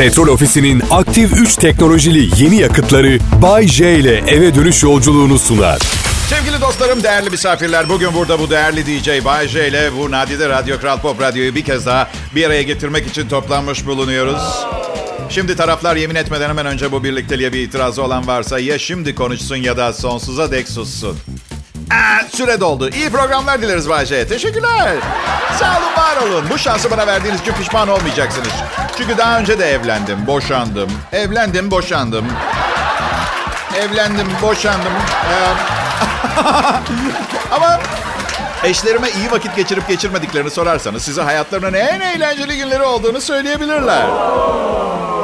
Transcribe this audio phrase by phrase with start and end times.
[0.00, 5.78] Petrol Ofisi'nin aktif 3 teknolojili yeni yakıtları Bay J ile eve dönüş yolculuğunu sunar.
[6.28, 7.88] Sevgili dostlarım, değerli misafirler.
[7.88, 11.64] Bugün burada bu değerli DJ Bay J ile bu nadide Radyo Kral Pop Radyo'yu bir
[11.64, 14.42] kez daha bir araya getirmek için toplanmış bulunuyoruz.
[15.28, 19.56] Şimdi taraflar yemin etmeden hemen önce bu birlikteliğe bir itirazı olan varsa ya şimdi konuşsun
[19.56, 21.16] ya da sonsuza dek sussun.
[21.90, 22.88] Aa, süre doldu.
[22.88, 24.28] İyi programlar dileriz Bayce.
[24.28, 24.96] Teşekkürler.
[25.58, 26.44] Sağ olun, var olun.
[26.50, 28.52] Bu şansı bana verdiğiniz için pişman olmayacaksınız.
[28.98, 30.90] Çünkü daha önce de evlendim, boşandım.
[31.12, 32.26] Evlendim, boşandım.
[33.76, 34.92] Evlendim, boşandım.
[35.30, 35.46] Ee,
[37.54, 37.78] ama
[38.64, 44.06] eşlerime iyi vakit geçirip geçirmediklerini sorarsanız size hayatlarının en eğlenceli günleri olduğunu söyleyebilirler.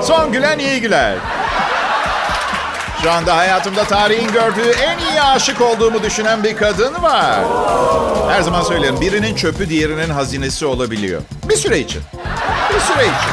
[0.02, 1.14] Son gülen iyi güler.
[3.06, 7.44] Şu anda hayatımda tarihin gördüğü en iyi aşık olduğumu düşünen bir kadın var.
[8.28, 11.22] Her zaman söylerim birinin çöpü diğerinin hazinesi olabiliyor.
[11.48, 12.02] Bir süre için.
[12.74, 13.32] Bir süre için.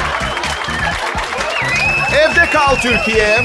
[2.17, 3.39] Evde kal Türkiye.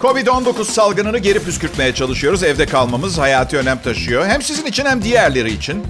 [0.00, 2.42] Covid-19 salgınını geri püskürtmeye çalışıyoruz.
[2.42, 4.26] Evde kalmamız hayati önem taşıyor.
[4.26, 5.84] Hem sizin için hem diğerleri için.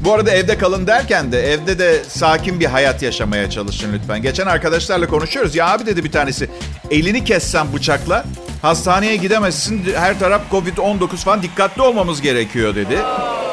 [0.00, 4.22] Bu arada evde kalın derken de evde de sakin bir hayat yaşamaya çalışın lütfen.
[4.22, 5.56] Geçen arkadaşlarla konuşuyoruz.
[5.56, 6.50] Ya abi dedi bir tanesi
[6.90, 8.24] elini kessen bıçakla
[8.62, 9.94] hastaneye gidemezsin.
[9.96, 12.98] Her taraf Covid-19 falan dikkatli olmamız gerekiyor dedi.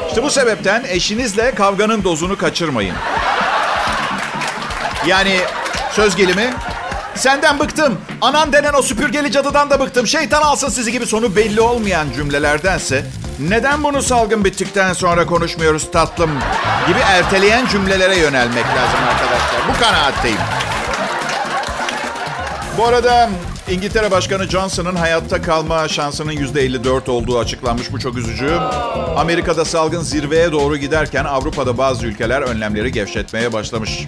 [0.08, 2.94] İşte bu sebepten eşinizle kavganın dozunu kaçırmayın.
[5.06, 5.36] Yani
[5.92, 6.50] söz gelimi
[7.14, 7.98] Senden bıktım.
[8.20, 10.06] Anan denen o süpürgeli cadıdan da bıktım.
[10.06, 13.04] Şeytan alsın sizi gibi sonu belli olmayan cümlelerdense
[13.38, 16.30] neden bunu salgın bittikten sonra konuşmuyoruz tatlım
[16.88, 19.68] gibi erteleyen cümlelere yönelmek lazım arkadaşlar.
[19.68, 20.38] Bu kanaatteyim.
[22.78, 23.30] Bu arada
[23.70, 27.92] İngiltere Başkanı Johnson'ın hayatta kalma şansının %54 olduğu açıklanmış.
[27.92, 28.50] Bu çok üzücü.
[29.16, 34.06] Amerika'da salgın zirveye doğru giderken Avrupa'da bazı ülkeler önlemleri gevşetmeye başlamış.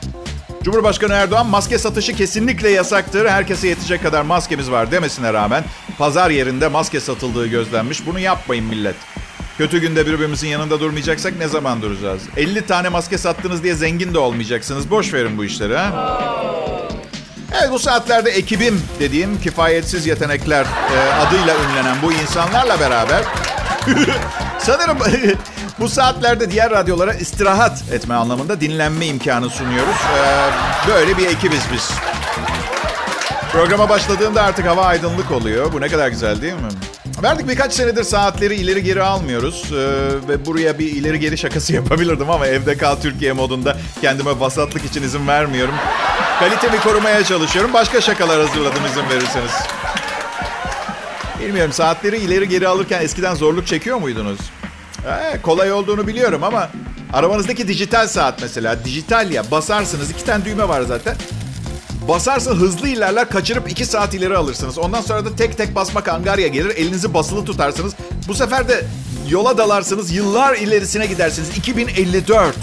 [0.63, 3.27] Cumhurbaşkanı Erdoğan maske satışı kesinlikle yasaktır.
[3.27, 5.65] Herkese yetecek kadar maskemiz var demesine rağmen
[5.99, 8.07] pazar yerinde maske satıldığı gözlenmiş.
[8.07, 8.97] Bunu yapmayın millet.
[9.59, 12.23] Kötü günde birbirimizin yanında durmayacaksak ne zaman duracağız?
[12.37, 14.91] 50 tane maske sattınız diye zengin de olmayacaksınız.
[14.91, 16.82] Boş verin bu işleri ha.
[17.61, 23.23] Evet bu saatlerde ekibim dediğim kifayetsiz yetenekler e, adıyla ünlenen bu insanlarla beraber
[24.59, 24.99] sanırım
[25.81, 29.97] bu saatlerde diğer radyolara istirahat etme anlamında dinlenme imkanı sunuyoruz.
[30.17, 31.91] Ee, böyle bir ekibiz biz.
[33.53, 35.73] Programa başladığında artık hava aydınlık oluyor.
[35.73, 36.69] Bu ne kadar güzel değil mi?
[37.23, 39.73] Verdik birkaç senedir saatleri ileri geri almıyoruz.
[39.73, 44.85] Ee, ve buraya bir ileri geri şakası yapabilirdim ama evde kal Türkiye modunda kendime vasatlık
[44.85, 45.75] için izin vermiyorum.
[46.43, 47.73] Kalitemi korumaya çalışıyorum.
[47.73, 49.51] Başka şakalar hazırladım izin verirseniz.
[51.41, 54.39] Bilmiyorum saatleri ileri geri alırken eskiden zorluk çekiyor muydunuz?
[55.07, 56.71] Ee, kolay olduğunu biliyorum ama
[57.13, 61.17] arabanızdaki dijital saat mesela dijital ya basarsınız iki tane düğme var zaten.
[62.09, 64.79] Basarsın hızlı ilerler kaçırıp iki saat ileri alırsınız.
[64.79, 66.77] Ondan sonra da tek tek basmak angarya gelir.
[66.77, 67.95] Elinizi basılı tutarsınız.
[68.29, 68.85] Bu sefer de
[69.29, 70.13] yola dalarsınız.
[70.13, 71.59] Yıllar ilerisine gidersiniz.
[71.59, 72.57] 2054.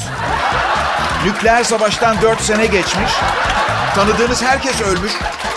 [1.26, 3.12] Nükleer savaştan 4 sene geçmiş.
[3.96, 5.12] Tanıdığınız herkes ölmüş.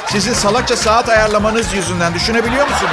[0.06, 2.92] Sizin salakça saat ayarlamanız yüzünden düşünebiliyor musunuz?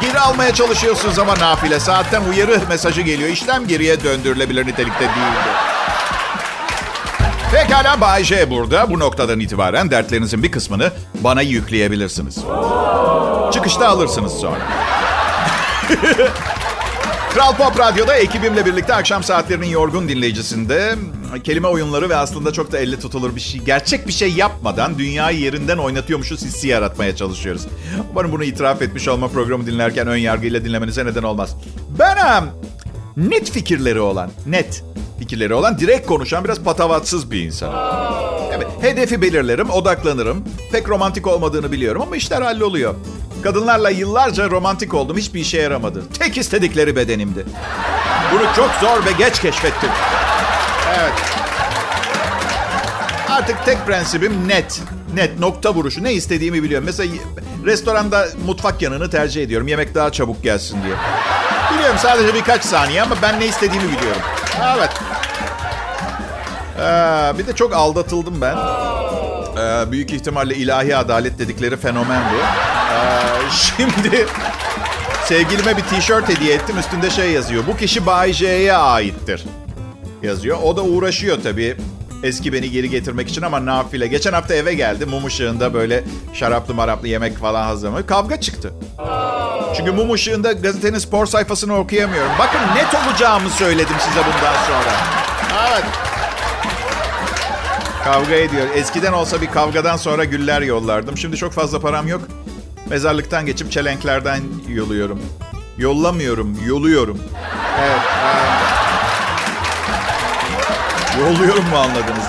[0.00, 1.80] Geri almaya çalışıyorsunuz ama nafile.
[1.80, 3.28] Saatten uyarı mesajı geliyor.
[3.30, 5.48] İşlem geriye döndürülebilir nitelikte değildi.
[7.52, 8.90] Pekala Bay J burada.
[8.90, 12.38] Bu noktadan itibaren dertlerinizin bir kısmını bana yükleyebilirsiniz.
[13.52, 14.58] Çıkışta alırsınız sonra.
[17.30, 20.94] Kral Pop Radyo'da ekibimle birlikte akşam saatlerinin yorgun dinleyicisinde
[21.44, 25.38] kelime oyunları ve aslında çok da elle tutulur bir şey, gerçek bir şey yapmadan dünyayı
[25.38, 27.62] yerinden oynatıyormuşuz hissi yaratmaya çalışıyoruz.
[28.10, 31.56] Umarım bunu itiraf etmiş olma programı dinlerken ön yargıyla dinlemenize neden olmaz.
[31.98, 32.44] Ben
[33.16, 34.84] net fikirleri olan, net
[35.18, 37.74] fikirleri olan, direkt konuşan biraz patavatsız bir insanım.
[38.52, 40.44] Evet, hedefi belirlerim, odaklanırım.
[40.72, 42.94] Pek romantik olmadığını biliyorum ama işler halloluyor.
[43.42, 45.16] Kadınlarla yıllarca romantik oldum.
[45.16, 46.02] Hiçbir işe yaramadı.
[46.18, 47.46] Tek istedikleri bedenimdi.
[48.32, 49.90] Bunu çok zor ve geç keşfettim.
[50.98, 51.12] Evet.
[53.30, 54.80] Artık tek prensibim net.
[55.14, 56.04] Net nokta vuruşu.
[56.04, 56.86] Ne istediğimi biliyorum.
[56.86, 57.14] Mesela
[57.64, 59.68] restoranda mutfak yanını tercih ediyorum.
[59.68, 60.94] Yemek daha çabuk gelsin diye.
[61.74, 64.22] Biliyorum sadece birkaç saniye ama ben ne istediğimi biliyorum.
[64.76, 64.90] Evet.
[66.78, 68.56] Ee, bir de çok aldatıldım ben.
[69.58, 72.38] Ee, büyük ihtimalle ilahi adalet dedikleri fenomen bu.
[73.52, 74.26] Şimdi
[75.24, 76.78] sevgilime bir tişört hediye ettim.
[76.78, 77.64] Üstünde şey yazıyor.
[77.66, 79.44] Bu kişi Bay J'ye aittir.
[80.22, 80.58] Yazıyor.
[80.62, 81.76] O da uğraşıyor tabii.
[82.22, 84.06] Eski beni geri getirmek için ama nafile.
[84.06, 85.06] Geçen hafta eve geldi.
[85.06, 86.04] Mum ışığında böyle
[86.34, 88.06] şaraplı maraplı yemek falan hazırlamış.
[88.06, 88.72] Kavga çıktı.
[89.76, 92.32] Çünkü mum ışığında gazetenin spor sayfasını okuyamıyorum.
[92.38, 94.94] Bakın net olacağımı söyledim size bundan sonra.
[95.70, 95.84] Evet.
[98.04, 98.66] Kavga ediyor.
[98.74, 101.18] Eskiden olsa bir kavgadan sonra güller yollardım.
[101.18, 102.20] Şimdi çok fazla param yok.
[102.90, 105.22] Mezarlıktan geçip çelenklerden yoluyorum.
[105.78, 107.18] Yollamıyorum, yoluyorum.
[107.80, 108.00] Evet.
[111.16, 112.26] Um, yolluyorum mu anladınız?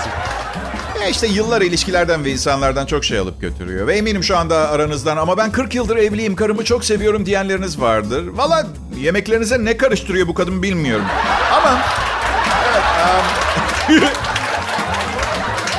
[1.00, 3.86] Ya işte yıllar ilişkilerden ve insanlardan çok şey alıp götürüyor.
[3.86, 8.24] Ve eminim şu anda aranızdan ama ben 40 yıldır evliyim, karımı çok seviyorum diyenleriniz vardır.
[8.28, 8.66] Valla
[8.98, 11.04] yemeklerinize ne karıştırıyor bu kadın bilmiyorum.
[11.52, 11.78] Ama
[12.70, 12.82] evet,
[14.02, 14.08] um,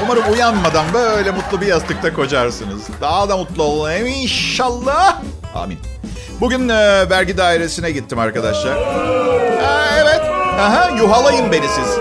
[0.04, 2.82] umarım uyanmadan böyle mutlu bir yastıkta kocarsınız.
[3.02, 5.22] Daha da mutlu olun inşallah.
[5.56, 5.80] Amin.
[6.42, 8.78] Bugün e, vergi dairesine gittim arkadaşlar.
[9.64, 10.22] Ha, evet.
[10.60, 11.98] Aha, yuhalayın beni siz.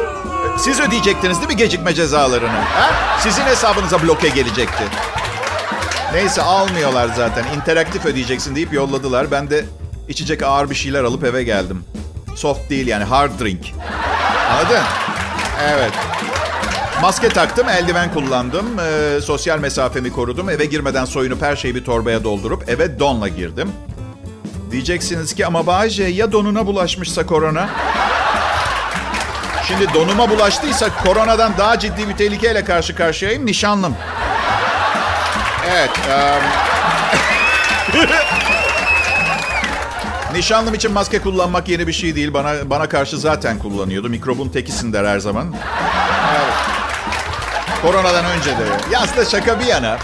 [0.58, 2.48] Siz ödeyecektiniz değil mi gecikme cezalarını?
[2.48, 3.18] Ha?
[3.20, 4.84] Sizin hesabınıza bloke gelecekti.
[6.12, 7.44] Neyse almıyorlar zaten.
[7.56, 9.30] İnteraktif ödeyeceksin deyip yolladılar.
[9.30, 9.64] Ben de
[10.08, 11.84] içecek ağır bir şeyler alıp eve geldim.
[12.36, 13.60] Soft değil yani hard drink.
[14.50, 14.82] Anladın?
[15.68, 15.92] Evet.
[17.02, 18.66] Maske taktım, eldiven kullandım.
[18.78, 20.50] E, sosyal mesafemi korudum.
[20.50, 23.72] Eve girmeden soyunup her şeyi bir torbaya doldurup eve donla girdim.
[24.70, 27.68] Diyeceksiniz ki ama Bayce ya donuna bulaşmışsa korona?
[29.68, 33.46] Şimdi donuma bulaştıysa koronadan daha ciddi bir tehlikeyle karşı karşıyayım.
[33.46, 33.96] Nişanlım.
[35.70, 35.90] Evet.
[36.08, 36.42] Um...
[40.34, 42.34] Nişanlım için maske kullanmak yeni bir şey değil.
[42.34, 44.08] Bana bana karşı zaten kullanıyordu.
[44.08, 45.54] Mikrobun tekisin der her zaman.
[47.82, 48.92] Koronadan önce de.
[48.92, 49.98] Ya aslında şaka bir yana.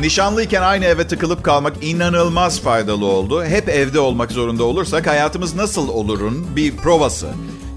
[0.00, 3.44] Nişanlıyken aynı eve tıkılıp kalmak inanılmaz faydalı oldu.
[3.44, 7.28] Hep evde olmak zorunda olursak hayatımız nasıl olurun bir provası.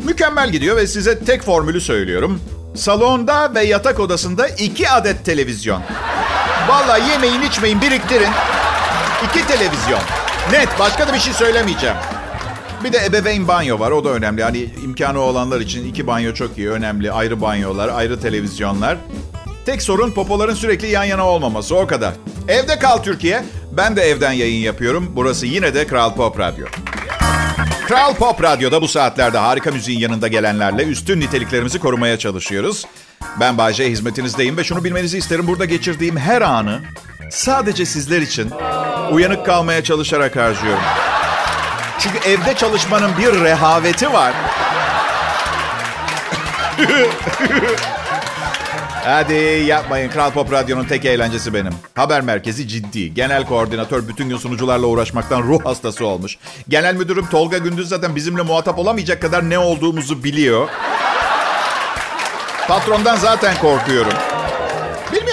[0.04, 2.40] Mükemmel gidiyor ve size tek formülü söylüyorum.
[2.76, 5.82] Salonda ve yatak odasında iki adet televizyon.
[6.68, 8.30] Vallahi yemeyin içmeyin biriktirin.
[9.26, 10.02] İki televizyon.
[10.52, 11.96] Net başka da bir şey söylemeyeceğim.
[12.84, 14.44] Bir de ebeveyn banyo var o da önemli.
[14.44, 17.12] Hani imkanı olanlar için iki banyo çok iyi önemli.
[17.12, 18.98] Ayrı banyolar, ayrı televizyonlar.
[19.66, 22.14] Tek sorun popoların sürekli yan yana olmaması o kadar.
[22.48, 23.44] Evde kal Türkiye.
[23.72, 25.12] Ben de evden yayın yapıyorum.
[25.16, 26.66] Burası yine de Kral Pop Radyo.
[27.88, 32.86] Kral Pop Radyo'da bu saatlerde harika müziğin yanında gelenlerle üstün niteliklerimizi korumaya çalışıyoruz.
[33.40, 35.48] Ben Bayce hizmetinizdeyim ve şunu bilmenizi isterim.
[35.48, 36.82] Burada geçirdiğim her anı
[37.32, 38.52] sadece sizler için
[39.12, 40.84] uyanık kalmaya çalışarak harcıyorum.
[42.00, 44.34] Çünkü evde çalışmanın bir rehaveti var.
[49.06, 49.34] Hadi
[49.68, 50.10] yapmayın.
[50.10, 51.74] Kral Pop Radyo'nun tek eğlencesi benim.
[51.96, 53.14] Haber merkezi ciddi.
[53.14, 56.38] Genel koordinatör bütün gün sunucularla uğraşmaktan ruh hastası olmuş.
[56.70, 60.70] Genel müdürüm Tolga Gündüz zaten bizimle muhatap olamayacak kadar ne olduğumuzu biliyor.
[62.68, 64.14] Patrondan zaten korkuyorum.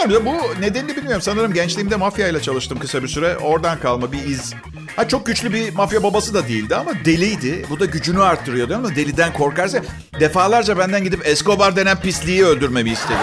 [0.04, 1.22] Bilmiyorum bu nedenini bilmiyorum.
[1.22, 3.36] Sanırım gençliğimde mafyayla çalıştım kısa bir süre.
[3.36, 4.54] Oradan kalma bir iz.
[4.96, 7.66] Ha çok güçlü bir mafya babası da değildi ama deliydi.
[7.70, 9.82] Bu da gücünü arttırıyordu ama deliden korkarsa
[10.20, 13.18] defalarca benden gidip Escobar denen pisliği öldürmemi istedi.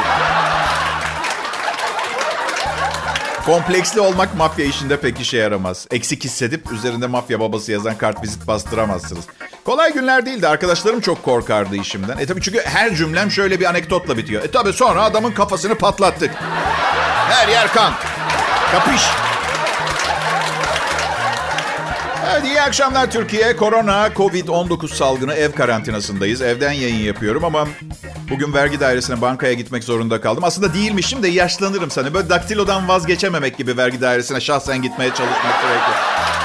[3.48, 5.88] Kompleksli olmak mafya işinde pek işe yaramaz.
[5.92, 9.26] Eksik hissedip üzerinde mafya babası yazan kartvizit bastıramazsınız.
[9.66, 10.48] Kolay günler değildi.
[10.48, 12.18] Arkadaşlarım çok korkardı işimden.
[12.18, 14.44] E tabii çünkü her cümlem şöyle bir anekdotla bitiyor.
[14.44, 16.32] E tabii sonra adamın kafasını patlattık.
[17.30, 17.94] Her yer kan.
[18.72, 19.02] Kapış.
[22.32, 23.56] Evet iyi akşamlar Türkiye.
[23.56, 26.42] Korona, Covid-19 salgını ev karantinasındayız.
[26.42, 27.68] Evden yayın yapıyorum ama
[28.30, 30.44] bugün vergi dairesine bankaya gitmek zorunda kaldım.
[30.44, 32.14] Aslında değilmişim de yaşlanırım sana.
[32.14, 36.37] Böyle daktilodan vazgeçememek gibi vergi dairesine şahsen gitmeye çalışmak sürekli.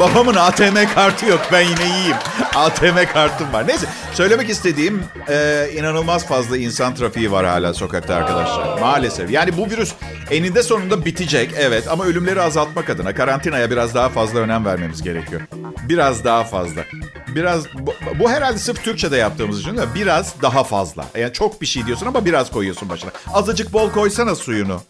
[0.00, 1.40] Babamın ATM kartı yok.
[1.52, 2.16] Ben yine iyiyim.
[2.54, 3.66] ATM kartım var.
[3.68, 8.80] Neyse söylemek istediğim e, inanılmaz fazla insan trafiği var hala sokakta arkadaşlar.
[8.80, 9.30] Maalesef.
[9.30, 9.92] Yani bu virüs
[10.30, 11.54] eninde sonunda bitecek.
[11.58, 15.40] Evet ama ölümleri azaltmak adına karantinaya biraz daha fazla önem vermemiz gerekiyor.
[15.88, 16.82] Biraz daha fazla.
[17.28, 21.04] Biraz bu, bu herhalde sırf Türkçe'de yaptığımız için de biraz daha fazla.
[21.18, 23.10] Yani çok bir şey diyorsun ama biraz koyuyorsun başına.
[23.34, 24.80] Azıcık bol koysana suyunu.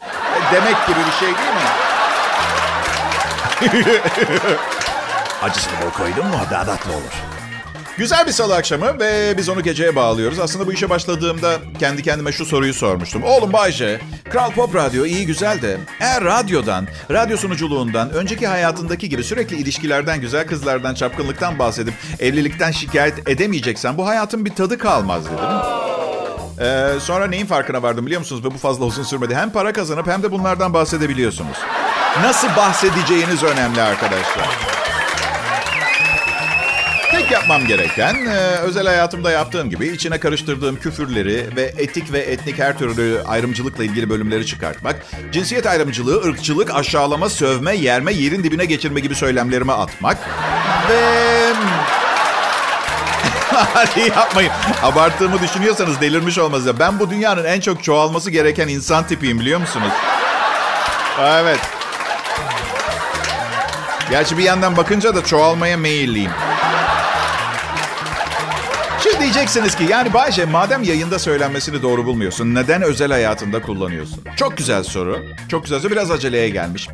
[0.53, 1.69] Demek gibi bir şey değil mi?
[5.43, 7.23] Acısını bol koydun mu daha tatlı olur.
[7.99, 10.39] Güzel bir salı akşamı ve biz onu geceye bağlıyoruz.
[10.39, 13.23] Aslında bu işe başladığımda kendi kendime şu soruyu sormuştum.
[13.23, 19.25] Oğlum Bayce, Kral Pop Radyo iyi güzel de eğer radyodan, radyo sunuculuğundan, önceki hayatındaki gibi
[19.25, 25.39] sürekli ilişkilerden, güzel kızlardan, çapkınlıktan bahsedip evlilikten şikayet edemeyeceksen bu hayatın bir tadı kalmaz dedim.
[26.61, 28.45] Ee, sonra neyin farkına vardım biliyor musunuz?
[28.45, 29.35] Ve bu fazla uzun sürmedi.
[29.35, 31.57] Hem para kazanıp hem de bunlardan bahsedebiliyorsunuz.
[32.23, 34.88] Nasıl bahsedeceğiniz önemli arkadaşlar.
[37.11, 42.59] Tek yapmam gereken e, özel hayatımda yaptığım gibi içine karıştırdığım küfürleri ve etik ve etnik
[42.59, 49.01] her türlü ayrımcılıkla ilgili bölümleri çıkartmak, cinsiyet ayrımcılığı, ırkçılık, aşağılama, sövme, yerme, yerin dibine geçirme
[49.01, 50.19] gibi söylemlerimi atmak
[50.91, 50.99] ve
[53.75, 54.53] Hadi yapmayın.
[54.83, 56.79] Abarttığımı düşünüyorsanız delirmiş olmaz ya.
[56.79, 59.93] Ben bu dünyanın en çok çoğalması gereken insan tipiyim biliyor musunuz?
[61.21, 61.59] Evet.
[64.11, 66.31] Gerçi bir yandan bakınca da çoğalmaya meyilliyim.
[69.03, 74.25] Şimdi diyeceksiniz ki yani Bayce madem yayında söylenmesini doğru bulmuyorsun neden özel hayatında kullanıyorsun?
[74.37, 75.19] Çok güzel soru.
[75.49, 75.93] Çok güzel soru.
[75.93, 76.89] Biraz aceleye gelmiş.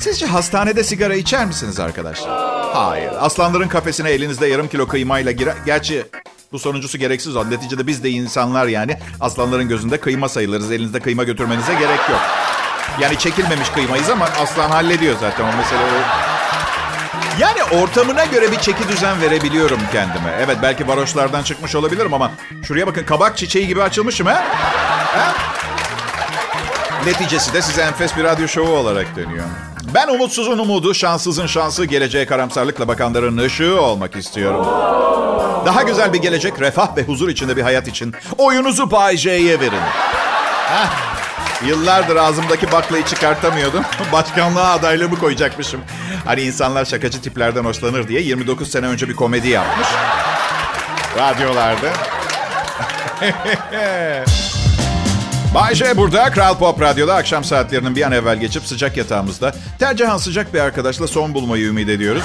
[0.00, 2.30] Sizce hastanede sigara içer misiniz arkadaşlar?
[2.74, 3.10] Hayır.
[3.20, 5.54] Aslanların kafesine elinizde yarım kilo kıymayla girer.
[5.66, 6.06] Gerçi
[6.52, 7.50] bu sonuncusu gereksiz olan.
[7.50, 10.72] Neticede biz de insanlar yani aslanların gözünde kıyma sayılırız.
[10.72, 12.20] Elinizde kıyma götürmenize gerek yok.
[13.00, 15.82] Yani çekilmemiş kıymayız ama aslan hallediyor zaten o mesele.
[17.40, 20.36] Yani ortamına göre bir çeki düzen verebiliyorum kendime.
[20.44, 22.30] Evet belki varoşlardan çıkmış olabilirim ama
[22.66, 24.44] şuraya bakın kabak çiçeği gibi açılmışım ha.
[25.16, 25.34] ha?
[27.06, 29.44] Neticesi de size enfes bir radyo şovu olarak dönüyor.
[29.94, 34.66] Ben umutsuzun umudu, şanssızın şansı, geleceğe karamsarlıkla bakanların ışığı olmak istiyorum.
[35.66, 39.80] Daha güzel bir gelecek, refah ve huzur içinde bir hayat için oyunuzu Bay J'ye verin.
[40.68, 41.17] Heh.
[41.66, 43.84] Yıllardır ağzımdaki baklayı çıkartamıyordum.
[44.12, 45.80] Başkanlığa adaylığımı koyacakmışım.
[46.24, 49.88] Hani insanlar şakacı tiplerden hoşlanır diye 29 sene önce bir komedi yapmış.
[51.18, 51.92] Radyolarda.
[55.54, 56.30] Bay J burada.
[56.30, 61.06] Kral Pop Radyo'da akşam saatlerinin bir an evvel geçip sıcak yatağımızda tercihen sıcak bir arkadaşla
[61.06, 62.24] son bulmayı ümit ediyoruz.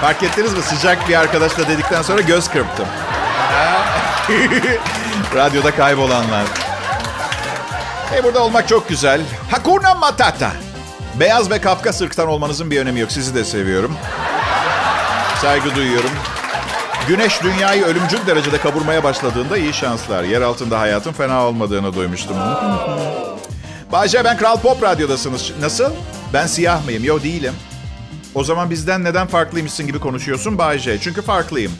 [0.00, 0.62] Fark ettiniz mi?
[0.62, 2.86] Sıcak bir arkadaşla dedikten sonra göz kırptım.
[5.34, 6.44] Radyoda kaybolanlar.
[8.16, 9.20] E burada olmak çok güzel.
[9.50, 10.52] Hakuna Matata.
[11.20, 13.12] Beyaz ve Kafkas ırktan olmanızın bir önemi yok.
[13.12, 13.96] Sizi de seviyorum.
[15.40, 16.10] Saygı duyuyorum.
[17.08, 20.24] Güneş dünyayı ölümcül derecede kaburmaya başladığında iyi şanslar.
[20.24, 22.36] Yer altında hayatın fena olmadığını duymuştum.
[23.92, 25.52] Bayce ben Kral Pop Radyo'dasınız.
[25.60, 25.90] Nasıl?
[26.32, 27.04] Ben siyah mıyım?
[27.04, 27.54] Yo değilim.
[28.34, 30.98] O zaman bizden neden farklıymışsın gibi konuşuyorsun Bayce?
[31.00, 31.72] Çünkü farklıyım.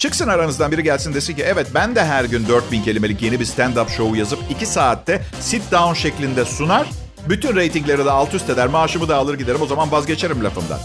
[0.00, 3.44] Çıksın aranızdan biri gelsin desin ki evet ben de her gün 4000 kelimelik yeni bir
[3.44, 6.86] stand-up show yazıp 2 saatte sit down şeklinde sunar.
[7.28, 8.66] Bütün reytingleri de alt üst eder.
[8.66, 9.62] Maaşımı da alır giderim.
[9.62, 10.78] O zaman vazgeçerim lafımdan.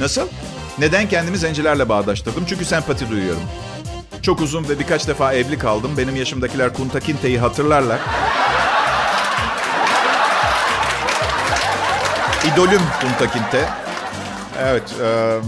[0.00, 0.28] Nasıl?
[0.78, 2.44] Neden kendimi zencilerle bağdaştırdım?
[2.48, 3.42] Çünkü sempati duyuyorum.
[4.22, 5.90] Çok uzun ve birkaç defa evli kaldım.
[5.98, 7.98] Benim yaşımdakiler Kunta Kinte'yi hatırlarlar.
[12.52, 13.68] İdolüm Kunta Kinte.
[14.60, 15.38] Evet, e,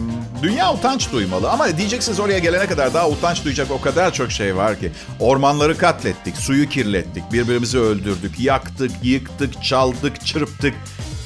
[0.42, 1.50] dünya utanç duymalı.
[1.50, 4.92] Ama diyeceksiniz oraya gelene kadar daha utanç duyacak o kadar çok şey var ki.
[5.20, 10.75] Ormanları katlettik, suyu kirlettik, birbirimizi öldürdük, yaktık, yıktık, çaldık, çırptık.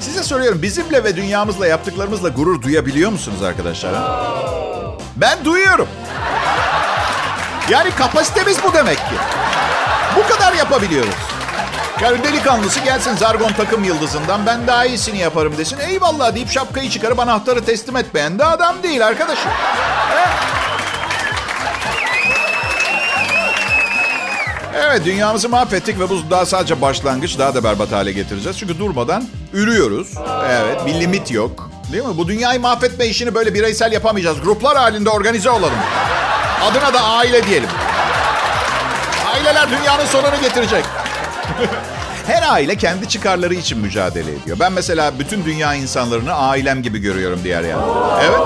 [0.00, 3.92] Size soruyorum, bizimle ve dünyamızla yaptıklarımızla gurur duyabiliyor musunuz arkadaşlar?
[5.16, 5.88] Ben duyuyorum.
[7.70, 9.14] Yani kapasitemiz bu demek ki.
[10.16, 11.14] Bu kadar yapabiliyoruz.
[12.02, 15.78] Yani delikanlısı gelsin Zargon takım yıldızından ben daha iyisini yaparım desin.
[15.78, 19.50] Eyvallah deyip şapkayı çıkarıp anahtarı teslim etmeyen de adam değil arkadaşım.
[24.74, 28.58] Evet dünyamızı mahvettik ve bu daha sadece başlangıç daha da berbat hale getireceğiz.
[28.58, 30.14] Çünkü durmadan ürüyoruz.
[30.50, 31.70] Evet bir limit yok.
[31.92, 32.16] Değil mi?
[32.16, 34.40] Bu dünyayı mahvetme işini böyle bireysel yapamayacağız.
[34.40, 35.78] Gruplar halinde organize olalım.
[36.62, 37.68] Adına da aile diyelim.
[39.34, 40.84] Aileler dünyanın sonunu getirecek.
[42.28, 44.56] Her aile kendi çıkarları için mücadele ediyor.
[44.61, 47.82] Ben mesela bütün dünya insanlarını ailem gibi görüyorum diğer yani.
[48.23, 48.40] Evet.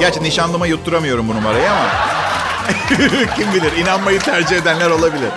[0.00, 1.88] Gerçi nişanlıma yutturamıyorum bu numarayı ama.
[3.36, 5.30] Kim bilir inanmayı tercih edenler olabilir.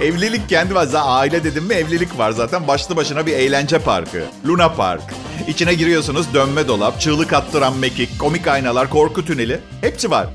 [0.00, 0.74] Evlilik kendi.
[0.74, 2.68] Zaten aile dedim mi evlilik var zaten.
[2.68, 4.24] Başlı başına bir eğlence parkı.
[4.46, 5.02] Luna Park.
[5.48, 9.60] İçine giriyorsunuz dönme dolap, çığlık attıran mekik, komik aynalar, korku tüneli.
[9.80, 10.26] Hepsi var.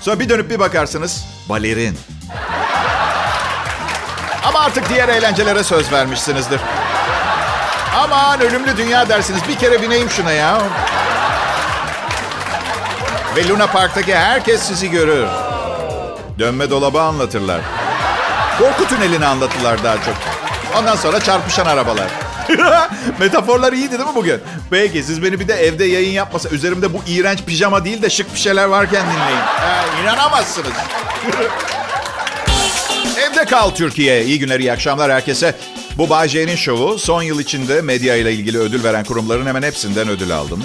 [0.00, 1.24] Sonra bir dönüp bir bakarsınız.
[1.48, 1.98] Balerin.
[4.44, 6.60] Ama artık diğer eğlencelere söz vermişsinizdir.
[7.96, 9.40] Aman ölümlü dünya dersiniz.
[9.48, 10.58] Bir kere bineyim şuna ya.
[13.36, 15.26] Ve Luna Park'taki herkes sizi görür.
[16.38, 17.60] Dönme dolabı anlatırlar.
[18.58, 20.14] Korku tünelini anlatırlar daha çok.
[20.78, 22.06] Ondan sonra çarpışan arabalar.
[23.18, 24.42] Metaforlar iyiydi değil mi bugün?
[24.70, 28.34] Peki siz beni bir de evde yayın yapmasa üzerimde bu iğrenç pijama değil de şık
[28.34, 29.40] bir şeyler varken dinleyin.
[29.40, 30.72] Ha, inanamazsınız.
[33.18, 34.24] Evde kal Türkiye.
[34.24, 35.54] İyi günler, iyi akşamlar herkese.
[35.98, 40.36] Bu Bay şovu son yıl içinde medya ile ilgili ödül veren kurumların hemen hepsinden ödül
[40.36, 40.64] aldım.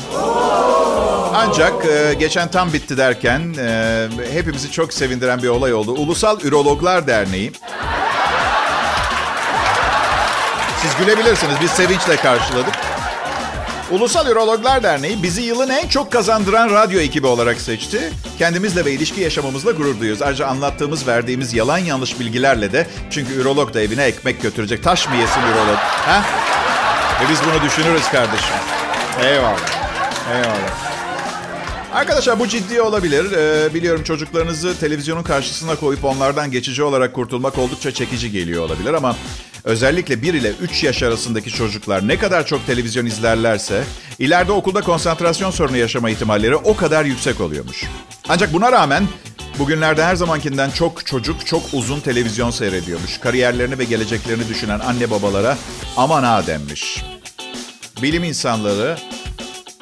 [1.34, 5.92] Ancak e, geçen tam bitti derken e, hepimizi çok sevindiren bir olay oldu.
[5.92, 7.52] Ulusal Ürologlar Derneği.
[10.82, 11.56] Siz gülebilirsiniz.
[11.62, 12.74] Biz sevinçle karşıladık.
[13.92, 18.12] Ulusal Ürologlar Derneği bizi yılın en çok kazandıran radyo ekibi olarak seçti.
[18.38, 20.22] Kendimizle ve ilişki yaşamamızla gurur duyuyoruz.
[20.22, 24.84] Ayrıca anlattığımız, verdiğimiz yalan yanlış bilgilerle de çünkü ürolog da evine ekmek götürecek.
[24.84, 25.78] Taş mı yesin ürolog?
[25.78, 26.24] Ha?
[27.22, 28.56] Ve biz bunu düşünürüz kardeşim.
[29.24, 29.60] Eyvallah.
[30.34, 30.98] Eyvallah.
[31.94, 33.32] Arkadaşlar bu ciddi olabilir.
[33.32, 39.16] Ee, biliyorum çocuklarınızı televizyonun karşısına koyup onlardan geçici olarak kurtulmak oldukça çekici geliyor olabilir ama
[39.64, 43.84] özellikle 1 ile 3 yaş arasındaki çocuklar ne kadar çok televizyon izlerlerse
[44.20, 47.84] ileride okulda konsantrasyon sorunu yaşama ihtimalleri o kadar yüksek oluyormuş.
[48.30, 49.04] Ancak buna rağmen
[49.60, 53.18] bugünlerde her zamankinden çok çocuk çok uzun televizyon seyrediyormuş.
[53.18, 55.58] Kariyerlerini ve geleceklerini düşünen anne babalara
[55.98, 57.04] aman ha denmiş.
[58.02, 58.98] Bilim insanları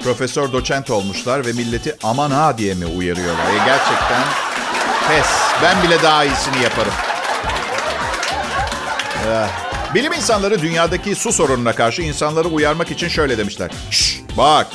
[0.03, 3.45] profesör doçent olmuşlar ve milleti aman ha diye mi uyarıyorlar?
[3.45, 4.23] E gerçekten
[5.07, 5.27] pes.
[5.63, 6.93] Ben bile daha iyisini yaparım.
[9.27, 9.64] Eh.
[9.95, 13.71] Bilim insanları dünyadaki su sorununa karşı insanları uyarmak için şöyle demişler.
[13.91, 14.67] Şşş bak.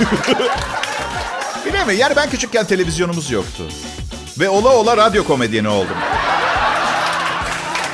[1.66, 1.98] Biliyor musun?
[1.98, 3.62] Yani ben küçükken televizyonumuz yoktu.
[4.38, 5.96] Ve ola ola radyo komedyeni oldum.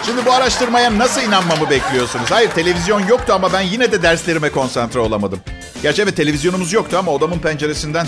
[0.06, 2.30] Şimdi bu araştırmaya nasıl inanmamı bekliyorsunuz?
[2.30, 5.40] Hayır televizyon yoktu ama ben yine de derslerime konsantre olamadım.
[5.82, 8.06] Gerçi evet televizyonumuz yoktu ama odamın penceresinden...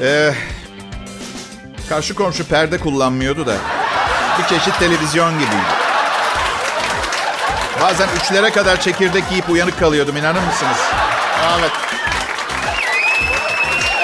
[0.00, 0.34] Ee,
[1.88, 3.56] karşı komşu perde kullanmıyordu da.
[4.38, 5.88] Bir çeşit televizyon gibiydi.
[7.80, 10.78] Bazen üçlere kadar çekirdek yiyip uyanık kalıyordum inanır mısınız?
[11.58, 11.70] Evet.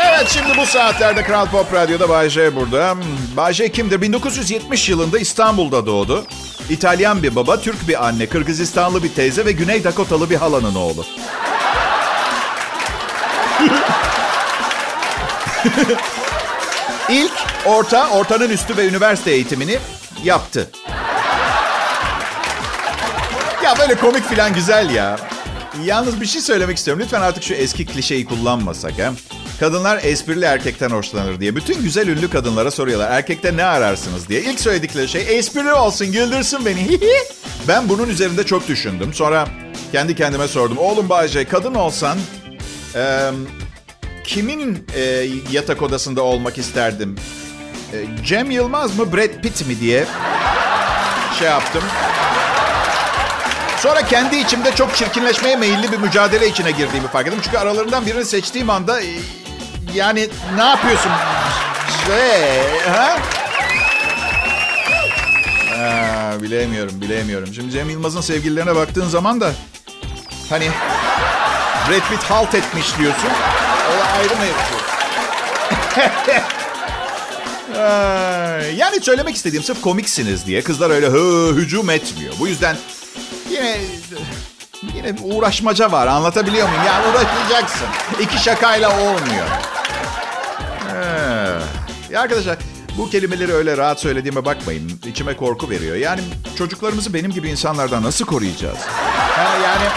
[0.07, 2.97] Evet şimdi bu saatlerde Kral Pop Radyo'da Bay J burada.
[3.37, 4.01] Bay J kimdir?
[4.01, 6.25] 1970 yılında İstanbul'da doğdu.
[6.71, 11.05] İtalyan bir baba, Türk bir anne, Kırgızistanlı bir teyze ve Güney Dakotalı bir halanın oğlu.
[17.09, 17.33] İlk
[17.65, 19.79] orta, ortanın üstü ve üniversite eğitimini
[20.25, 20.71] yaptı.
[23.65, 25.17] Ya böyle komik filan güzel ya.
[25.85, 27.03] Yalnız bir şey söylemek istiyorum.
[27.03, 28.99] Lütfen artık şu eski klişeyi kullanmasak.
[28.99, 29.13] ha.
[29.61, 31.57] Kadınlar esprili erkekten hoşlanır diye.
[31.57, 33.11] Bütün güzel ünlü kadınlara soruyorlar.
[33.11, 34.43] Erkekte ne ararsınız diye.
[34.43, 37.01] İlk söyledikleri şey esprili olsun, güldürsün beni.
[37.69, 39.15] ben bunun üzerinde çok düşündüm.
[39.15, 39.49] Sonra
[39.93, 40.79] kendi kendime sordum.
[40.79, 42.19] Oğlum Bayce, kadın olsan
[42.95, 43.31] e,
[44.25, 47.17] kimin e, yatak odasında olmak isterdim?
[47.93, 50.05] E, Cem Yılmaz mı, Brad Pitt mi diye
[51.39, 51.83] şey yaptım.
[53.79, 57.41] Sonra kendi içimde çok çirkinleşmeye meyilli bir mücadele içine girdiğimi fark ettim.
[57.45, 59.07] Çünkü aralarından birini seçtiğim anda e,
[59.95, 61.11] yani ne yapıyorsun?
[62.07, 63.17] Şey, ha?
[65.79, 67.49] Aa, bilemiyorum, bilemiyorum.
[67.55, 69.53] Şimdi Cem Yılmaz'ın sevgililerine baktığın zaman da
[70.51, 70.71] hani
[71.89, 73.31] Brad Pitt halt etmiş diyorsun.
[73.89, 74.85] O da ayrı mevzu.
[78.77, 82.35] Yani söylemek istediğim sırf komiksiniz diye kızlar öyle hı, hücum etmiyor.
[82.41, 82.77] Bu yüzden
[83.51, 83.77] yine
[84.95, 86.07] yine uğraşmaca var.
[86.07, 86.83] Anlatabiliyor muyum?
[86.87, 87.87] Yani uğraşacaksın.
[88.21, 89.47] İki şakayla olmuyor.
[92.13, 92.59] Ee, arkadaşlar
[92.99, 95.01] bu kelimeleri öyle rahat söylediğime bakmayın.
[95.07, 95.97] İçime korku veriyor.
[95.97, 96.21] Yani
[96.59, 98.79] çocuklarımızı benim gibi insanlardan nasıl koruyacağız?
[98.79, 99.89] Ha, yani...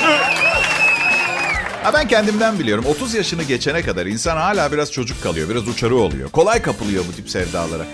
[0.00, 0.32] Ha?
[1.86, 2.84] Ha ben kendimden biliyorum.
[2.86, 5.48] 30 yaşını geçene kadar insan hala biraz çocuk kalıyor.
[5.48, 6.30] Biraz uçarı oluyor.
[6.30, 7.84] Kolay kapılıyor bu tip sevdalara.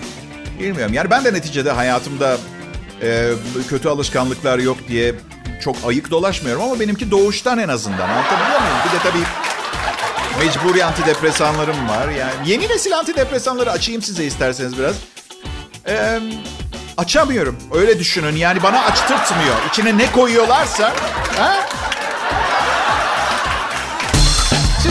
[0.61, 0.95] Bilmiyorum.
[0.95, 2.37] Yani ben de neticede hayatımda
[3.03, 3.31] e,
[3.69, 5.15] kötü alışkanlıklar yok diye
[5.65, 8.09] çok ayık dolaşmıyorum ama benimki doğuştan en azından.
[8.09, 8.77] Anlatabiliyor muyum?
[8.87, 9.25] Bir de tabii
[10.45, 12.09] mecburi antidepresanlarım var.
[12.09, 14.95] Yani yeni nesil antidepresanları açayım size isterseniz biraz.
[15.89, 16.21] Ee,
[16.97, 17.57] açamıyorum.
[17.75, 18.37] Öyle düşünün.
[18.37, 19.55] Yani bana açtırtmıyor.
[19.69, 20.93] İçine ne koyuyorlarsa.
[21.39, 21.69] Ha?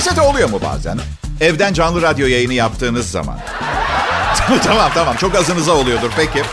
[0.01, 0.99] Size de oluyor mu bazen?
[1.41, 3.39] Evden canlı radyo yayını yaptığınız zaman.
[4.63, 6.43] tamam tamam çok azınıza oluyordur peki.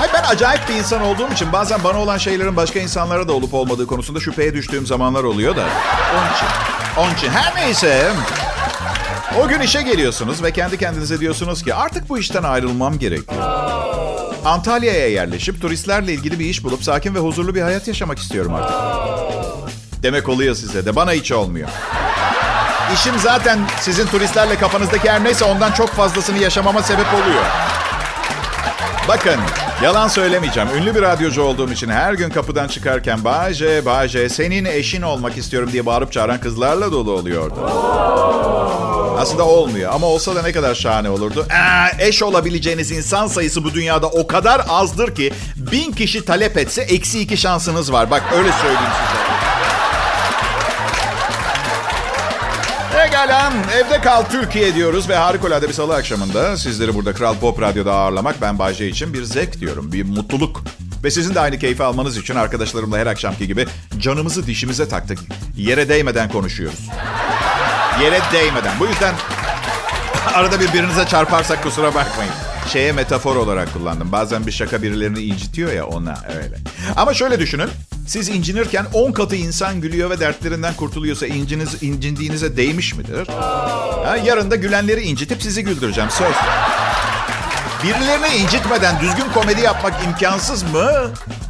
[0.00, 3.54] Ay ben acayip bir insan olduğum için bazen bana olan şeylerin başka insanlara da olup
[3.54, 5.64] olmadığı konusunda şüpheye düştüğüm zamanlar oluyor da.
[6.14, 6.46] Onun için.
[6.96, 7.28] Onun için.
[7.28, 8.12] Her neyse.
[9.42, 13.42] O gün işe geliyorsunuz ve kendi kendinize diyorsunuz ki artık bu işten ayrılmam gerekiyor.
[14.44, 18.76] Antalya'ya yerleşip turistlerle ilgili bir iş bulup sakin ve huzurlu bir hayat yaşamak istiyorum artık.
[20.02, 20.96] Demek oluyor size de.
[20.96, 21.68] Bana hiç olmuyor.
[22.94, 27.44] İşim zaten sizin turistlerle kafanızdaki her neyse ondan çok fazlasını yaşamama sebep oluyor.
[29.08, 29.40] Bakın,
[29.82, 30.68] yalan söylemeyeceğim.
[30.76, 35.68] Ünlü bir radyocu olduğum için her gün kapıdan çıkarken Bahçe, Bahçe senin eşin olmak istiyorum
[35.72, 37.70] diye bağırıp çağıran kızlarla dolu oluyordu.
[39.18, 41.46] Aslında olmuyor ama olsa da ne kadar şahane olurdu.
[41.50, 46.82] Ee, eş olabileceğiniz insan sayısı bu dünyada o kadar azdır ki bin kişi talep etse
[46.82, 48.10] eksi iki şansınız var.
[48.10, 49.39] Bak öyle söyleyeyim size.
[53.20, 57.94] Pekala, evde kal Türkiye diyoruz ve harikulade bir salı akşamında sizleri burada Kral Pop Radyo'da
[57.94, 60.62] ağırlamak ben Bayce için bir zevk diyorum, bir mutluluk.
[61.04, 63.66] Ve sizin de aynı keyfi almanız için arkadaşlarımla her akşamki gibi
[63.98, 65.18] canımızı dişimize taktık.
[65.56, 66.88] Yere değmeden konuşuyoruz.
[68.02, 68.72] Yere değmeden.
[68.80, 69.14] Bu yüzden
[70.34, 72.32] arada birbirinize çarparsak kusura bakmayın.
[72.72, 74.12] Şeye metafor olarak kullandım.
[74.12, 76.56] Bazen bir şaka birilerini incitiyor ya ona öyle.
[76.96, 77.70] Ama şöyle düşünün.
[78.10, 83.28] Siz incinirken 10 katı insan gülüyor ve dertlerinden kurtuluyorsa inciniz, incindiğinize değmiş midir?
[84.04, 86.10] Ha, yarın da gülenleri incitip sizi güldüreceğim.
[86.10, 86.34] Söz.
[87.82, 90.90] Birilerini incitmeden düzgün komedi yapmak imkansız mı?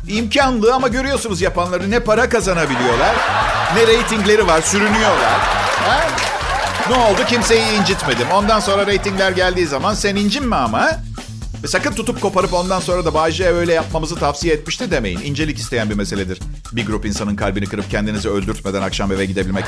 [0.08, 3.16] İmkanlı ama görüyorsunuz yapanları ne para kazanabiliyorlar,
[3.76, 5.40] ne reytingleri var, sürünüyorlar.
[5.86, 6.00] Ha?
[6.90, 7.20] Ne oldu?
[7.28, 8.30] Kimseyi incitmedim.
[8.32, 10.90] Ondan sonra reytingler geldiği zaman sen incinme ama.
[11.62, 15.20] Ve sakın tutup koparıp ondan sonra da Bayce öyle yapmamızı tavsiye etmişti demeyin.
[15.20, 16.40] İncelik isteyen bir meseledir.
[16.72, 19.64] Bir grup insanın kalbini kırıp kendinizi öldürtmeden akşam eve gidebilmek.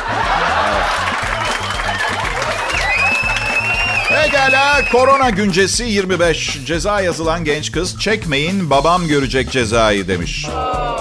[4.12, 6.58] Pekala, korona güncesi 25.
[6.66, 10.46] Ceza yazılan genç kız, çekmeyin babam görecek cezayı demiş.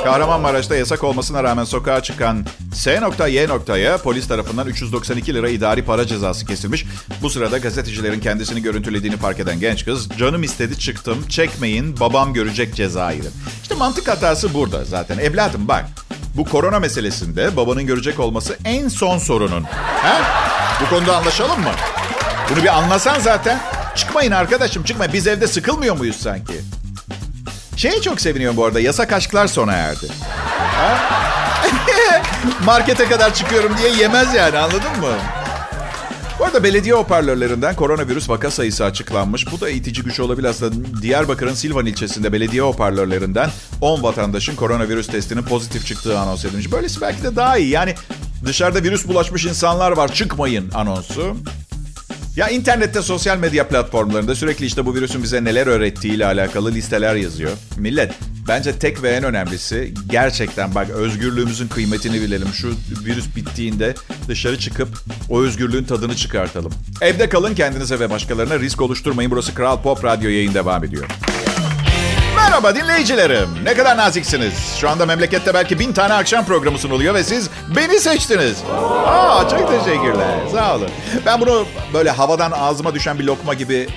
[0.03, 6.85] Kahramanmaraş'ta yasak olmasına rağmen sokağa çıkan S.Y.'ya polis tarafından 392 lira idari para cezası kesilmiş.
[7.21, 12.75] Bu sırada gazetecilerin kendisini görüntülediğini fark eden genç kız, canım istedi çıktım, çekmeyin babam görecek
[12.75, 13.23] cezayı.
[13.61, 15.17] İşte mantık hatası burada zaten.
[15.17, 15.85] Evladım bak,
[16.37, 19.63] bu korona meselesinde babanın görecek olması en son sorunun.
[20.01, 20.21] Ha?
[20.81, 21.71] Bu konuda anlaşalım mı?
[22.51, 23.59] Bunu bir anlasan zaten.
[23.95, 25.13] Çıkmayın arkadaşım çıkmayın.
[25.13, 26.53] Biz evde sıkılmıyor muyuz sanki?
[27.77, 28.79] Şeye çok seviniyorum bu arada.
[28.79, 30.07] Yasak aşklar sona erdi.
[30.59, 30.97] Ha?
[32.65, 35.15] Markete kadar çıkıyorum diye yemez yani anladın mı?
[36.39, 39.51] Bu arada belediye hoparlörlerinden koronavirüs vaka sayısı açıklanmış.
[39.51, 41.01] Bu da itici güç olabilir aslında.
[41.01, 43.49] Diyarbakır'ın Silvan ilçesinde belediye hoparlörlerinden
[43.81, 46.71] 10 vatandaşın koronavirüs testinin pozitif çıktığı anons edilmiş.
[46.71, 47.69] Böylesi belki de daha iyi.
[47.69, 47.95] Yani
[48.45, 51.35] dışarıda virüs bulaşmış insanlar var çıkmayın anonsu.
[52.35, 57.15] Ya internette sosyal medya platformlarında sürekli işte bu virüsün bize neler öğrettiği ile alakalı listeler
[57.15, 57.51] yazıyor.
[57.77, 58.13] Millet
[58.47, 62.47] bence tek ve en önemlisi gerçekten bak özgürlüğümüzün kıymetini bilelim.
[62.53, 62.73] Şu
[63.05, 63.95] virüs bittiğinde
[64.27, 64.89] dışarı çıkıp
[65.29, 66.71] o özgürlüğün tadını çıkartalım.
[67.01, 69.31] Evde kalın kendinize ve başkalarına risk oluşturmayın.
[69.31, 71.05] Burası Kral Pop Radyo yayın devam ediyor.
[72.43, 73.49] Merhaba dinleyicilerim.
[73.63, 74.75] Ne kadar naziksiniz.
[74.79, 78.63] Şu anda memlekette belki bin tane akşam programı sunuluyor ve siz beni seçtiniz.
[79.05, 80.39] Aa, çok teşekkürler.
[80.51, 80.89] Sağ olun.
[81.25, 83.87] Ben bunu böyle havadan ağzıma düşen bir lokma gibi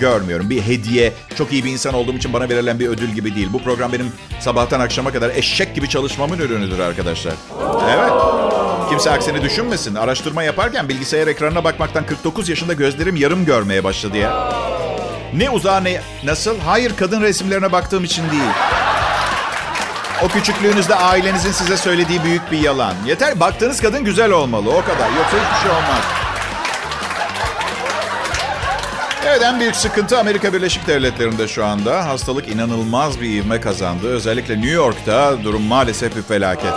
[0.00, 0.50] görmüyorum.
[0.50, 3.48] Bir hediye, çok iyi bir insan olduğum için bana verilen bir ödül gibi değil.
[3.52, 7.34] Bu program benim sabahtan akşama kadar eşek gibi çalışmamın ürünüdür arkadaşlar.
[7.94, 8.12] Evet.
[8.88, 9.94] Kimse aksini düşünmesin.
[9.94, 14.63] Araştırma yaparken bilgisayar ekranına bakmaktan 49 yaşında gözlerim yarım görmeye başladı ya.
[15.36, 16.58] Ne uzağa ne nasıl?
[16.60, 18.50] Hayır kadın resimlerine baktığım için değil.
[20.24, 22.94] O küçüklüğünüzde ailenizin size söylediği büyük bir yalan.
[23.06, 25.08] Yeter baktığınız kadın güzel olmalı o kadar.
[25.16, 26.04] Yoksa hiçbir şey olmaz.
[29.26, 32.06] Evet en büyük sıkıntı Amerika Birleşik Devletleri'nde şu anda.
[32.06, 34.08] Hastalık inanılmaz bir ivme kazandı.
[34.08, 36.74] Özellikle New York'ta durum maalesef bir felaket.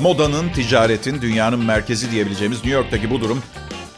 [0.00, 3.42] Modanın, ticaretin, dünyanın merkezi diyebileceğimiz New York'taki bu durum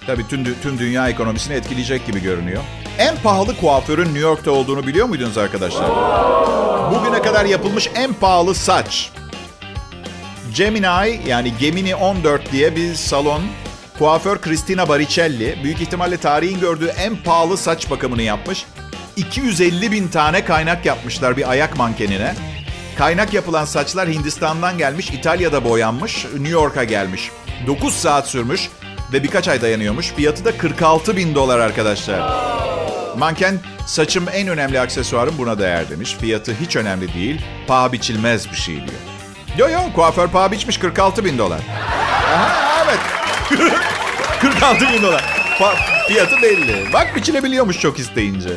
[0.06, 2.62] tabii tüm, tüm dünya ekonomisini etkileyecek gibi görünüyor.
[2.98, 5.90] En pahalı kuaförün New York'ta olduğunu biliyor muydunuz arkadaşlar?
[6.94, 9.10] Bugüne kadar yapılmış en pahalı saç.
[10.54, 13.42] Gemini yani Gemini 14 diye bir salon
[13.98, 18.66] kuaför Christina Baricelli büyük ihtimalle tarihin gördüğü en pahalı saç bakımını yapmış.
[19.16, 22.34] 250 bin tane kaynak yapmışlar bir ayak mankenine.
[22.96, 27.30] Kaynak yapılan saçlar Hindistan'dan gelmiş, İtalya'da boyanmış, New York'a gelmiş.
[27.66, 28.68] 9 saat sürmüş
[29.12, 30.12] ve birkaç ay dayanıyormuş.
[30.12, 32.48] Fiyatı da 46 bin dolar arkadaşlar.
[33.18, 36.16] Manken saçım en önemli aksesuarım buna değer demiş.
[36.20, 39.00] Fiyatı hiç önemli değil, paha biçilmez bir şey diyor.
[39.56, 41.60] Yo yo kuaför paha biçmiş 46 bin dolar.
[42.34, 42.98] Aha evet.
[44.40, 45.24] 46 bin dolar.
[45.58, 46.92] Pa- fiyatı belli.
[46.92, 48.50] Bak biçilebiliyormuş çok isteyince.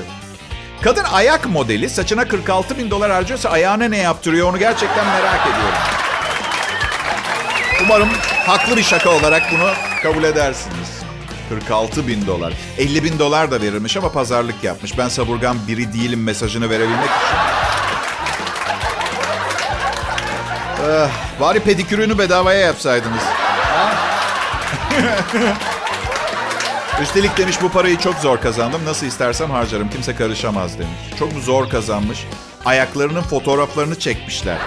[0.81, 5.77] Kadın ayak modeli saçına 46 bin dolar harcıyorsa ayağına ne yaptırıyor onu gerçekten merak ediyorum.
[7.85, 8.09] Umarım
[8.45, 9.69] haklı bir şaka olarak bunu
[10.03, 11.00] kabul edersiniz.
[11.59, 12.53] 46 bin dolar.
[12.77, 14.97] 50 bin dolar da verirmiş ama pazarlık yapmış.
[14.97, 17.37] Ben saburgan biri değilim mesajını verebilmek için.
[20.91, 21.09] Ah,
[21.41, 23.21] bari pedikürünü bedavaya yapsaydınız.
[27.01, 28.85] Üstelik demiş bu parayı çok zor kazandım.
[28.85, 29.89] Nasıl istersem harcarım.
[29.89, 30.99] Kimse karışamaz demiş.
[31.19, 32.25] Çok zor kazanmış.
[32.65, 34.57] Ayaklarının fotoğraflarını çekmişler.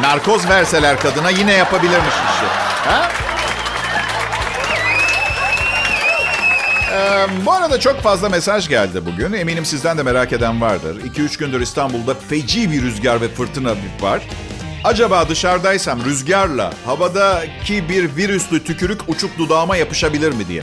[0.00, 2.46] Narkoz verseler kadına yine yapabilirmiş işi.
[2.90, 3.10] Ha?
[7.18, 9.32] Ee, bu arada çok fazla mesaj geldi bugün.
[9.32, 11.00] Eminim sizden de merak eden vardır.
[11.14, 14.22] 2-3 gündür İstanbul'da feci bir rüzgar ve fırtına var.
[14.84, 20.62] Acaba dışarıdaysam rüzgarla havadaki bir virüslü tükürük uçup dudağıma yapışabilir mi diye.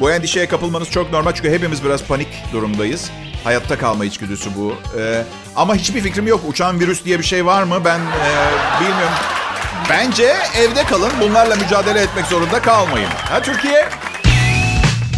[0.00, 3.10] Bu endişeye kapılmanız çok normal çünkü hepimiz biraz panik durumdayız.
[3.44, 4.74] Hayatta kalma içgüdüsü bu.
[4.98, 5.24] Ee,
[5.56, 6.40] ama hiçbir fikrim yok.
[6.48, 7.84] Uçan virüs diye bir şey var mı?
[7.84, 8.30] Ben e,
[8.80, 9.14] bilmiyorum.
[9.90, 11.10] Bence evde kalın.
[11.20, 13.08] Bunlarla mücadele etmek zorunda kalmayın.
[13.30, 13.88] Ha Türkiye?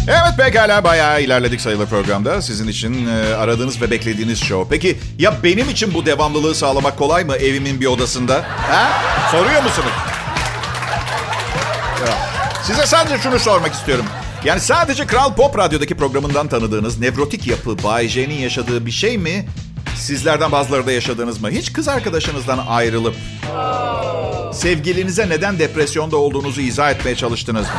[0.07, 2.41] Evet pekala bayağı ilerledik sayılır programda.
[2.41, 4.69] Sizin için e, aradığınız ve beklediğiniz show.
[4.69, 8.43] Peki ya benim için bu devamlılığı sağlamak kolay mı evimin bir odasında?
[8.47, 8.91] Ha?
[9.31, 9.91] Soruyor musunuz?
[12.07, 12.13] Ya,
[12.63, 14.05] Size sadece şunu sormak istiyorum.
[14.45, 19.45] Yani sadece Kral Pop Radyo'daki programından tanıdığınız nevrotik yapı Bay J'nin yaşadığı bir şey mi?
[19.95, 21.49] Sizlerden bazıları da yaşadınız mı?
[21.49, 23.15] Hiç kız arkadaşınızdan ayrılıp
[24.53, 27.73] sevgilinize neden depresyonda olduğunuzu izah etmeye çalıştınız mı?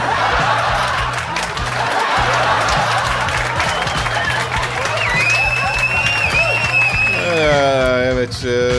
[8.44, 8.70] Ee,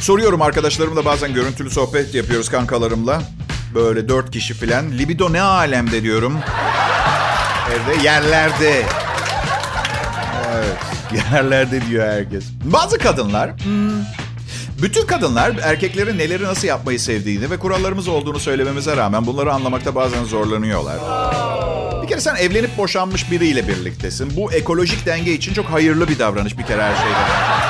[0.00, 3.22] soruyorum arkadaşlarımla bazen görüntülü sohbet yapıyoruz kankalarımla.
[3.74, 4.90] Böyle dört kişi filan.
[4.90, 6.38] Libido ne alemde diyorum.
[7.70, 8.82] Evde yerlerde.
[10.54, 10.76] Evet.
[11.32, 12.44] Yerlerde diyor herkes.
[12.64, 13.50] Bazı kadınlar...
[14.82, 20.24] bütün kadınlar erkeklerin neleri nasıl yapmayı sevdiğini ve kurallarımız olduğunu söylememize rağmen bunları anlamakta bazen
[20.24, 20.96] zorlanıyorlar.
[22.02, 24.36] Bir kere sen evlenip boşanmış biriyle birliktesin.
[24.36, 27.67] Bu ekolojik denge için çok hayırlı bir davranış bir kere her şeyden.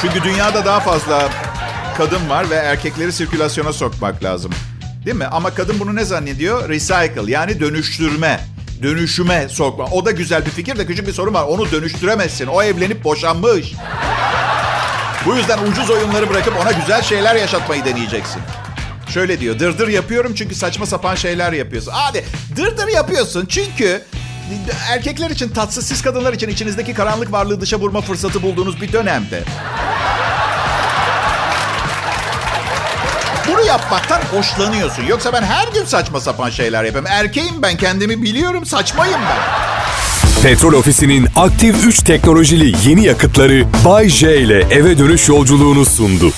[0.00, 1.28] Çünkü dünyada daha fazla
[1.96, 4.52] kadın var ve erkekleri sirkülasyona sokmak lazım.
[5.06, 5.26] Değil mi?
[5.26, 6.68] Ama kadın bunu ne zannediyor?
[6.68, 8.40] Recycle yani dönüştürme.
[8.82, 9.84] Dönüşüme sokma.
[9.84, 11.44] O da güzel bir fikir de küçük bir sorun var.
[11.44, 12.46] Onu dönüştüremezsin.
[12.46, 13.72] O evlenip boşanmış.
[15.26, 18.42] Bu yüzden ucuz oyunları bırakıp ona güzel şeyler yaşatmayı deneyeceksin.
[19.08, 19.58] Şöyle diyor.
[19.58, 21.92] Dırdır yapıyorum çünkü saçma sapan şeyler yapıyorsun.
[21.94, 22.24] Hadi
[22.56, 24.02] dırdır yapıyorsun çünkü
[24.88, 29.44] erkekler için tatsız, siz kadınlar için içinizdeki karanlık varlığı dışa vurma fırsatı bulduğunuz bir dönemde.
[33.70, 35.02] Yapmaktan hoşlanıyorsun.
[35.02, 37.10] Yoksa ben her gün saçma sapan şeyler yapıyorum.
[37.12, 38.66] Erkeğim ben kendimi biliyorum.
[38.66, 39.38] Saçmayım ben.
[40.42, 46.32] Petrol Ofisi'nin aktif 3 teknolojili yeni yakıtları Bay J ile eve dönüş yolculuğunu sundu.